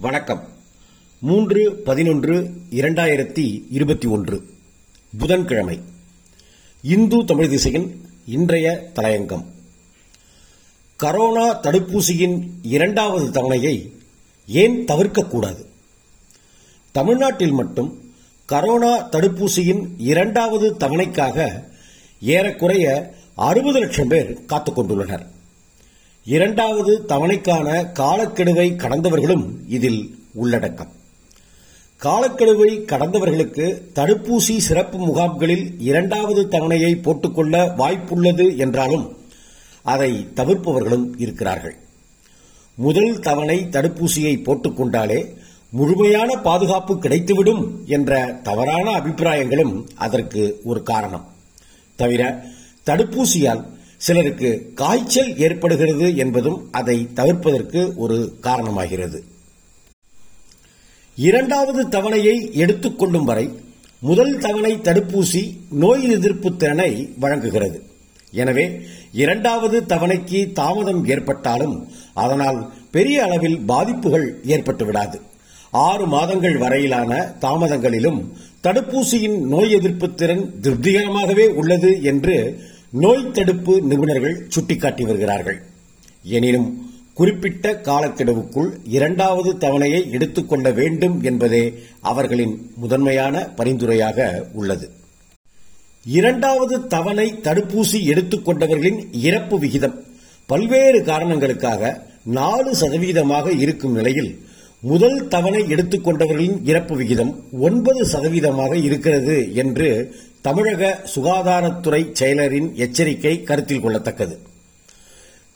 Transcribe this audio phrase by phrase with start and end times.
[0.00, 0.48] வணக்கம்.
[1.18, 4.44] மூன்று பதினொன்று இரண்டாயிரத்தி இருபத்தி ஒன்று.
[5.18, 5.80] புதன்கிழமை.
[6.82, 9.44] இந்து தமிழ் திசையின் இன்றைய தலையங்கம்.
[11.02, 13.92] கரோனா தடுப்பூசியின் இரண்டாவது தவணையை
[14.46, 15.64] ஏன் தவிர்க்கக்கூடாது?
[16.92, 18.14] தமிழ்நாட்டில் மட்டும்
[18.48, 21.68] கரோனா தடுப்பூசியின் இரண்டாவது தவணைக்காக
[22.20, 25.26] ஏறக்குறைய அறுபது லட்சம் பேர் காத்துக் கொண்டுள்ளனர்.
[26.30, 30.00] இரண்டாவது தவணைக்கான காலக்கெடுவை கடந்தவர்களும் இதில்
[30.34, 30.92] உள்ளடக்கம்.
[32.02, 39.06] காலக்கெடுவை கடந்தவர்களுக்கு தடுப்பூசி சிறப்பு முகாம்களில் இரண்டாவது தவணையை போட்டுக்கொள்ள வாய்ப்புள்ளது என்றாலும்
[39.82, 41.76] அதை தவிர்ப்பவர்களும் இருக்கிறார்கள்.
[42.74, 45.20] முதல் தவணை தடுப்பூசியை போட்டுக்கொண்டாலே
[45.70, 51.26] முழுமையான பாதுகாப்பு கிடைத்துவிடும் என்ற தவறான அபிப்பிராயங்களும் அதற்கு ஒரு காரணம்.
[51.96, 52.44] தவிர
[52.86, 53.64] தடுப்பூசியால்
[54.06, 54.50] சிலருக்கு
[54.80, 59.18] காய்ச்சல் ஏற்படுகிறது என்பதும் அதை தவிர்ப்பதற்கு ஒரு காரணமாகிறது.
[61.18, 63.46] இரண்டாவது தவணையை எடுத்துக்கொள்ளும் வரை
[64.08, 65.42] முதல் தவணை தடுப்பூசி
[65.82, 66.90] நோய் எதிர்ப்பு திறனை
[67.24, 67.78] வழங்குகிறது.
[68.32, 68.64] எனவே
[69.22, 71.76] இரண்டாவது தவணைக்கு தாமதம் ஏற்பட்டாலும்
[72.22, 72.60] அதனால்
[72.96, 75.18] பெரிய அளவில் பாதிப்புகள் ஏற்பட்டுவிடாது
[75.86, 77.12] ஆறு மாதங்கள் வரையிலான
[77.44, 78.20] தாமதங்களிலும்
[78.66, 82.36] தடுப்பூசியின் நோய் எதிர்ப்பு திறன் திருப்திகரமாகவே உள்ளது என்று
[82.92, 85.62] நோய் தடுப்பு நிபுணர்கள் சுட்டிக்காட்டி வருகிறார்கள்.
[86.22, 94.90] எனினும் குறிப்பிட்ட காலக்கெடுவுக்குள் இரண்டாவது தவணையை எடுத்துக்கொள்ள வேண்டும் என்பதே அவர்களின் முதன்மையான பரிந்துரையாக உள்ளது.
[96.04, 100.04] இரண்டாவது தவணை தடுப்பூசி எடுத்துக்கொண்டவர்களின் இறப்பு விகிதம்
[100.46, 104.44] பல்வேறு காரணங்களுக்காக நாலு சதவீதமாக இருக்கும் நிலையில்
[104.82, 114.36] முதல் தவணை எடுத்துக்கொண்டவர்களின் இறப்பு விகிதம் ஒன்பது சதவீதமாக இருக்கிறது என்று தமிழக சுகாதாரத்துறை செயலரின் எச்சரிக்கை கருத்தில் கொள்ளத்தக்கது.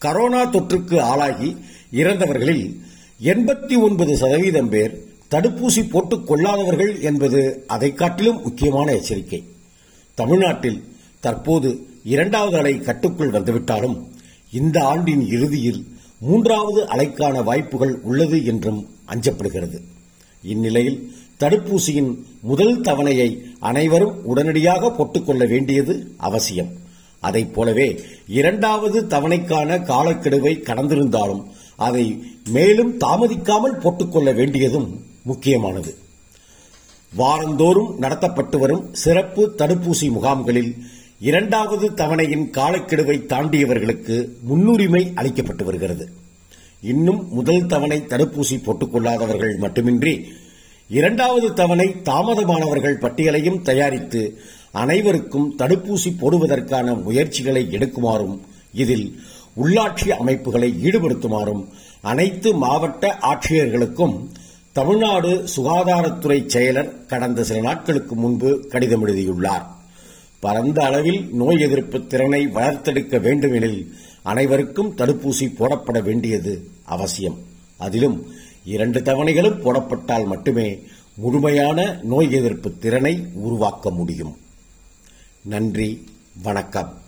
[0.00, 1.56] கரோனா தொற்றுக்கு ஆளாகி
[1.92, 2.80] இறந்தவர்களில்
[3.22, 9.44] எண்பத்தி ஒன்பது சதவீதம் பேர் தடுப்பூசி போட்டுக் கொள்ளாதவர்கள் என்பது அதை காட்டிலும் முக்கியமான எச்சரிக்கை.
[10.14, 10.84] தமிழ்நாட்டில்
[11.20, 13.96] தற்போது இரண்டாவது அலை கட்டுக்குள் வந்துவிட்டாலும்
[14.52, 15.86] இந்த ஆண்டின் இறுதியில்
[16.22, 19.78] மூன்றாவது அலைக்கான வாய்ப்புகள் உள்ளது என்றும் அஞ்சப்படுகிறது.
[20.42, 20.98] இந்நிலையில்
[21.40, 22.10] தடுப்பூசியின்
[22.40, 23.28] முதல் தவணையை
[23.60, 25.94] அனைவரும் உடனடியாக போட்டுக்கொள்ள வேண்டியது
[26.28, 26.70] அவசியம்.
[27.20, 27.88] அதைப் போலவே
[28.26, 31.42] இரண்டாவது தவணைக்கான காலக்கெடுவை கடந்திருந்தாலும்
[31.76, 32.04] அதை
[32.48, 34.88] மேலும் தாமதிக்காமல் போட்டுக்கொள்ள வேண்டியதும்
[35.22, 35.92] முக்கியமானது.
[37.12, 40.72] வாரந்தோறும் நடத்தப்பட்டு வரும் சிறப்பு தடுப்பூசி முகாம்களில்
[41.28, 46.08] இரண்டாவது தவணையின் காலக்கெடுவை தாண்டியவர்களுக்கு முன்னுரிமை அளிக்கப்பட்டு வருகிறது.
[46.80, 50.32] இன்னும் முதல் தவணை தடுப்பூசி போட்டுக்கொள்ளாதவர்கள் மட்டுமின்றி
[50.88, 54.38] இரண்டாவது தவணை தாமதமானவர்கள் பட்டியலையும் தயாரித்து
[54.72, 58.40] அனைவருக்கும் தடுப்பூசி போடுவதற்கான முயற்சிகளை எடுக்குமாறும்
[58.72, 59.20] இதில்
[59.56, 61.64] உள்ளாட்சி அமைப்புகளை ஈடுபடுத்துமாறும்
[62.00, 64.26] அனைத்து மாவட்ட ஆட்சியர்களுக்கும்
[64.72, 69.71] தமிழ்நாடு சுகாதாரத்துறை செயலர் கடந்த சில நாட்களுக்கு முன்பு கடிதம் எழுதியுள்ளார்.
[70.44, 77.38] பரந்த அளவில் நோய் எதிர்ப்பு திறனை வளர்த்தெடுக்க வேண்டுமெனில் அனைவருக்கும் தடுப்பூசி போடப்பட வேண்டியது அவசியம்.
[77.78, 78.26] அதிலும்
[78.64, 80.82] இரண்டு தவணைகளும் போடப்பட்டால் மட்டுமே
[81.16, 84.36] முழுமையான நோய் எதிர்ப்பு திறனை உருவாக்க முடியும்.
[85.44, 86.06] நன்றி
[86.42, 87.01] வணக்கம்.